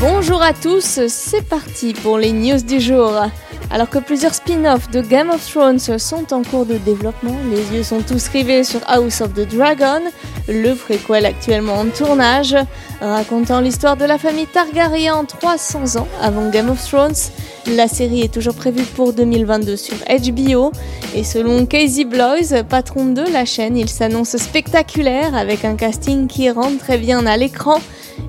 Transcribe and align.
Bonjour 0.00 0.42
à 0.42 0.52
tous, 0.52 1.00
c'est 1.08 1.44
parti 1.44 1.94
pour 1.94 2.18
les 2.18 2.32
news 2.32 2.60
du 2.60 2.80
jour. 2.80 3.12
Alors 3.70 3.88
que 3.88 3.98
plusieurs 3.98 4.34
spin-offs 4.34 4.90
de 4.90 5.00
Game 5.00 5.30
of 5.30 5.50
Thrones 5.50 5.78
sont 5.78 6.32
en 6.32 6.42
cours 6.42 6.66
de 6.66 6.76
développement, 6.78 7.36
les 7.50 7.76
yeux 7.76 7.82
sont 7.82 8.02
tous 8.02 8.28
rivés 8.28 8.64
sur 8.64 8.80
House 8.86 9.20
of 9.20 9.34
the 9.34 9.48
Dragon, 9.48 10.02
le 10.48 10.74
préquel 10.74 11.26
actuellement 11.26 11.74
en 11.74 11.86
tournage, 11.86 12.56
racontant 13.00 13.60
l'histoire 13.60 13.96
de 13.96 14.04
la 14.04 14.18
famille 14.18 14.46
Targaryen 14.46 15.24
300 15.24 15.96
ans 15.96 16.08
avant 16.20 16.50
Game 16.50 16.70
of 16.70 16.84
Thrones. 16.86 17.14
La 17.66 17.88
série 17.88 18.22
est 18.22 18.32
toujours 18.32 18.54
prévue 18.54 18.84
pour 18.84 19.12
2022 19.12 19.76
sur 19.76 19.96
HBO 19.96 20.70
et 21.14 21.24
selon 21.24 21.66
Casey 21.66 22.04
Bloys, 22.04 22.62
patron 22.68 23.06
de 23.06 23.22
la 23.22 23.44
chaîne, 23.44 23.76
il 23.76 23.88
s'annonce 23.88 24.36
spectaculaire 24.36 25.34
avec 25.34 25.64
un 25.64 25.76
casting 25.76 26.26
qui 26.26 26.50
rentre 26.50 26.78
très 26.78 26.98
bien 26.98 27.24
à 27.26 27.36
l'écran. 27.36 27.80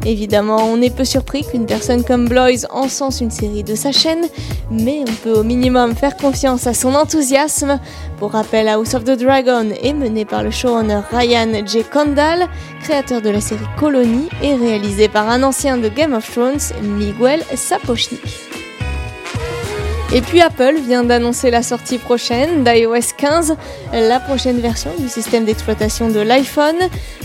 Évidemment, 0.05 0.57
on 0.57 0.81
est 0.81 0.95
peu 0.95 1.03
surpris 1.03 1.43
qu'une 1.43 1.65
personne 1.65 2.03
comme 2.03 2.27
Bloys 2.27 2.65
encense 2.69 3.21
une 3.21 3.31
série 3.31 3.63
de 3.63 3.75
sa 3.75 3.91
chaîne, 3.91 4.25
mais 4.69 5.03
on 5.07 5.13
peut 5.23 5.39
au 5.39 5.43
minimum 5.43 5.95
faire 5.95 6.15
confiance 6.17 6.67
à 6.67 6.73
son 6.73 6.93
enthousiasme. 6.93 7.79
Pour 8.17 8.31
rappel, 8.31 8.67
House 8.67 8.93
of 8.93 9.03
the 9.03 9.17
Dragon 9.17 9.69
est 9.81 9.93
mené 9.93 10.25
par 10.25 10.43
le 10.43 10.51
showrunner 10.51 11.01
Ryan 11.11 11.65
J. 11.65 11.83
Condal, 11.83 12.47
créateur 12.83 13.21
de 13.21 13.29
la 13.29 13.41
série 13.41 13.65
Colony, 13.79 14.29
et 14.41 14.55
réalisé 14.55 15.07
par 15.07 15.29
un 15.29 15.43
ancien 15.43 15.77
de 15.77 15.89
Game 15.89 16.13
of 16.13 16.31
Thrones, 16.31 16.59
Miguel 16.83 17.41
Sapochnik. 17.55 18.64
Et 20.15 20.21
puis 20.21 20.39
Apple 20.39 20.75
vient 20.79 21.03
d'annoncer 21.03 21.51
la 21.51 21.61
sortie 21.61 21.97
prochaine 21.97 22.63
d'iOS 22.63 23.13
15, 23.17 23.57
la 23.91 24.21
prochaine 24.21 24.61
version 24.61 24.91
du 24.97 25.09
système 25.09 25.43
d'exploitation 25.43 26.07
de 26.07 26.21
l'iPhone. 26.21 26.77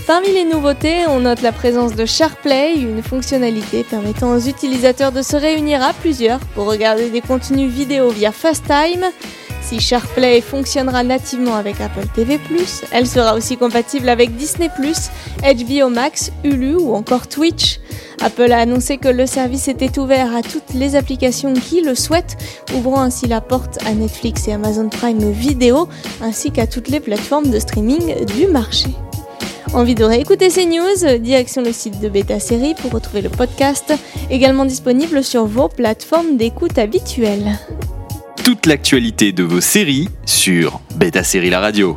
Parmi 0.08 0.32
les 0.32 0.42
nouveautés, 0.42 1.06
on 1.06 1.20
note 1.20 1.40
la 1.40 1.52
présence 1.52 1.94
de 1.94 2.04
SharePlay, 2.04 2.80
une 2.80 3.00
fonctionnalité 3.00 3.84
permettant 3.84 4.32
aux 4.32 4.40
utilisateurs 4.40 5.12
de 5.12 5.22
se 5.22 5.36
réunir 5.36 5.80
à 5.84 5.92
plusieurs 5.92 6.40
pour 6.56 6.66
regarder 6.66 7.10
des 7.10 7.20
contenus 7.20 7.70
vidéo 7.70 8.10
via 8.10 8.32
FaceTime. 8.32 9.04
Si 9.62 9.78
SharePlay 9.78 10.40
fonctionnera 10.40 11.04
nativement 11.04 11.54
avec 11.54 11.80
Apple 11.80 12.08
TV+, 12.12 12.40
elle 12.90 13.06
sera 13.06 13.36
aussi 13.36 13.56
compatible 13.56 14.08
avec 14.08 14.34
Disney+, 14.34 14.68
HBO 14.68 15.90
Max, 15.90 16.32
Hulu 16.42 16.74
ou 16.74 16.96
encore 16.96 17.28
Twitch. 17.28 17.78
Apple 18.20 18.52
a 18.52 18.58
annoncé 18.58 18.98
que 18.98 19.08
le 19.08 19.26
service 19.26 19.68
était 19.68 19.98
ouvert 19.98 20.34
à 20.34 20.42
toutes 20.42 20.74
les 20.74 20.96
applications 20.96 21.54
qui 21.54 21.80
le 21.80 21.94
souhaitent, 21.94 22.36
ouvrant 22.74 23.00
ainsi 23.00 23.26
la 23.26 23.40
porte 23.40 23.78
à 23.86 23.94
Netflix 23.94 24.48
et 24.48 24.52
Amazon 24.52 24.88
Prime 24.88 25.30
Video, 25.30 25.88
ainsi 26.20 26.50
qu'à 26.50 26.66
toutes 26.66 26.88
les 26.88 27.00
plateformes 27.00 27.50
de 27.50 27.58
streaming 27.58 28.24
du 28.26 28.46
marché. 28.46 28.88
Envie 29.72 29.94
de 29.94 30.04
réécouter 30.04 30.50
ces 30.50 30.66
news 30.66 31.18
Direction 31.20 31.62
le 31.62 31.72
site 31.72 32.00
de 32.00 32.08
Beta 32.08 32.40
Série 32.40 32.74
pour 32.74 32.90
retrouver 32.90 33.22
le 33.22 33.28
podcast, 33.28 33.94
également 34.30 34.64
disponible 34.64 35.22
sur 35.22 35.46
vos 35.46 35.68
plateformes 35.68 36.36
d'écoute 36.36 36.78
habituelles 36.78 37.58
toute 38.50 38.66
l'actualité 38.66 39.32
de 39.32 39.44
vos 39.44 39.60
séries 39.60 40.08
sur 40.26 40.80
Beta 40.96 41.22
Série 41.22 41.50
La 41.50 41.60
Radio. 41.60 41.96